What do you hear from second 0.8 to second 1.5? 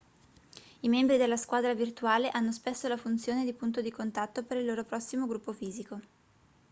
i membri della